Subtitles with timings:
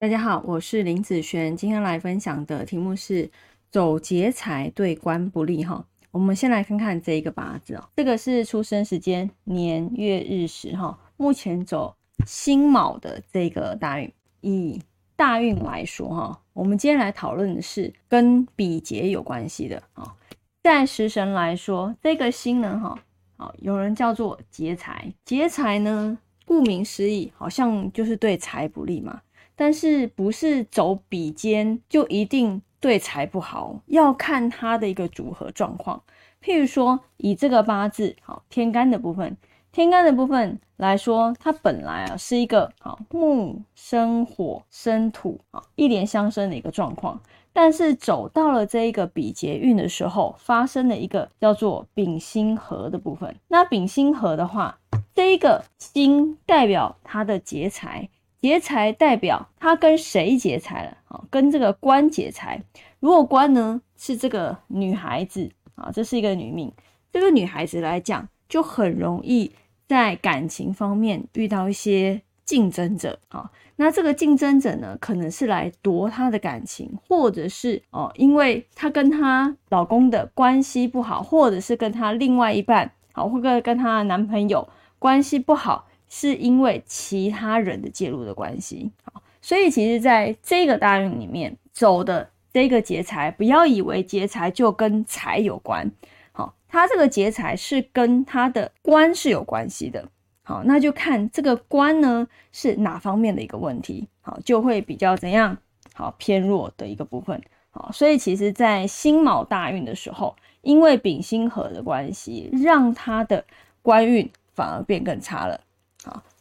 [0.00, 3.30] 大家好，我是林子璇，今天来分享的题目是
[3.70, 5.84] 走劫财对官不利哈。
[6.10, 11.94] 我们先来看看这一个八字哦，这个是出生时间年月日时哈，目前走
[12.24, 14.10] 辛卯的这个大运。
[14.40, 14.80] 以
[15.16, 20.16] 大运来说哈，我们今天来讨论的是跟比劫有关系的啊。
[20.62, 22.98] 在食神来说，这个辛呢哈，
[23.36, 29.20] 好有人叫做劫财，劫财呢，顾名思义，好像就是对财不利嘛。
[29.60, 36.02] 但是不是走比肩就一定对财不好，要看它的一个组合状况。
[36.42, 39.36] 譬如说，以这个八字好天干的部分，
[39.70, 47.20] 天干的部分来说，它本来啊是一个好木生火生土啊一连相生的一个状况，
[47.52, 53.36] 但是走到了这一个比劫运的时候，发生了一个叫做丙辛合的部分。
[53.48, 54.78] 那丙辛合的话，
[55.14, 58.08] 这一个辛代表它的劫财。
[58.40, 60.96] 劫财代表他跟谁劫财了？
[61.08, 62.62] 啊，跟这个官劫财。
[62.98, 66.72] 如果官呢是这个女孩子啊，这是一个女命，
[67.12, 69.52] 这个女孩子来讲就很容易
[69.86, 73.50] 在感情方面遇到一些竞争者啊。
[73.76, 84.66] 那这个竞争者呢，可能是来夺她的感情，或者是哦，因为她跟她老公的关系不好，或者是跟她另外一半好，或者跟她男朋友
[84.98, 85.86] 关系不好。
[86.12, 95.88] 是因为其他人的介入的关系，好，所以其实在这个大运里面走的这个劫财，不要以为劫财就跟财有关，
[96.32, 100.08] 好，它这个劫财是跟它的官是有关系的，
[100.42, 105.56] 好，那就看这个官呢是哪方面的一个问题，好，就会比较怎样，
[105.94, 113.44] 好偏弱的一个部分，好，所以其实，在辛卯大运的时候，因为丙辛合的关系，让他的
[113.80, 115.60] 官运反而变更差了。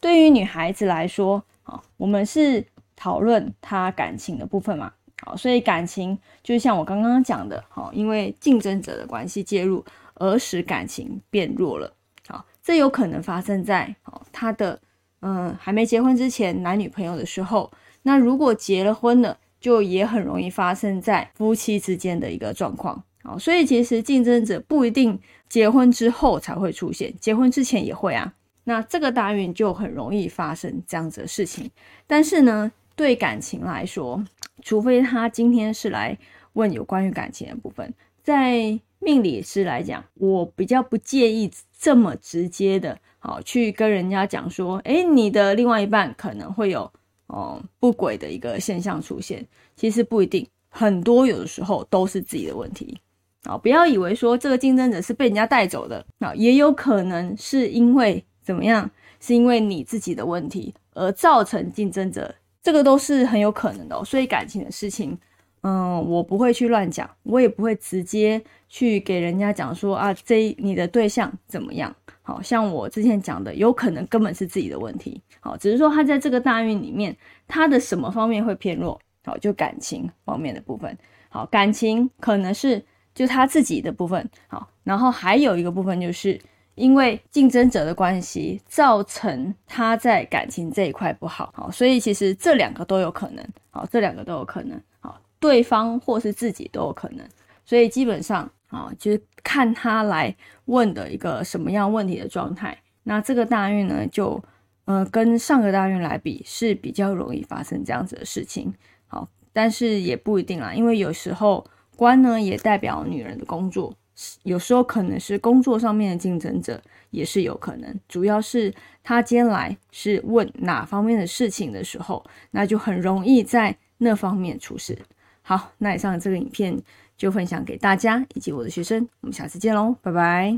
[0.01, 4.91] 对于女孩子来说，好，我们是讨论她感情的部分嘛，
[5.23, 9.83] 好，所以感情就像我刚刚讲的，好，因为竞争者的关系介入
[10.15, 11.93] 而使感情变弱了，
[12.27, 14.79] 好，这有可能发生在好她的
[15.21, 17.71] 嗯还没结婚之前男女朋友的时候，
[18.03, 28.33] 那如果结了婚了，就也很容易发生在夫妻之间的一个状况，好，所以其实竞争者不一定结婚之后才会出现，结婚之前也会啊。
[28.65, 31.71] 那这个大运就很容易发生这样子的事情，
[32.05, 34.23] 但是呢，对感情来说，
[34.61, 36.15] 除非他今天是来
[36.53, 41.49] 问有关于感情的部分，在命理师来讲，我比较不介意
[41.79, 46.91] 这么直接的，好去跟人家讲说，诶，你的另外一半可能会有
[47.27, 49.43] 哦不轨的一个现象出现，
[49.75, 52.99] 其实不一定，很多有的时候都是自己的问题，
[53.45, 58.23] 啊，不要以为说这个竞争者是被人家带走的，啊，也有可能是因为。
[58.49, 58.89] 怎么样？
[59.19, 62.33] 是因为你自己的问题而造成竞争者，
[62.63, 64.03] 这个都是很有可能的。
[64.03, 65.15] 所以感情的事情，
[65.61, 71.95] 嗯，我不会去乱讲，我也不会直接去给人家讲说啊，这你的对象怎么样？
[72.23, 75.21] 好像我之前讲的，有可能根本是自己的问题。
[75.39, 77.15] 好，只是说他在这个大运里面，
[77.47, 78.99] 他的什么方面会偏弱？
[79.23, 80.97] 好，就感情方面的部分。
[81.29, 82.83] 好，感情可能是
[83.13, 84.27] 就他自己的部分。
[84.47, 86.39] 好，然后还有一个部分就是。
[86.79, 97.27] 因为竞争者的关系，造成他在感情这一块不好，好，所以其实这两个都有可能，好，这两个都有可能，好，对方或是自己都有可能，
[97.65, 100.33] 所以基本上，啊，就是看他来
[100.65, 104.41] 问的一个什么样问题的状态，那这个大运呢，就，
[104.85, 108.73] 呃，跟上个大运来比是比较容易发生这样子的事情，
[109.07, 113.93] 好，但是也不一定啦，因为有时候官呢也代表女人的工作。
[114.43, 116.81] 有时候可能是工作上面的竞争者，
[117.11, 117.99] 也是有可能。
[118.07, 124.97] 主要是他今天来是问哪方面的事情的时候，那就很容易在那方面出事。
[125.41, 126.77] 好，那以上这个影片
[127.17, 130.57] 就分享给大家以及我的学生，我们下次见喽，拜拜。